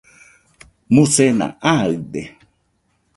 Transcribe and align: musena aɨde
musena 0.93 1.47
aɨde 1.73 2.21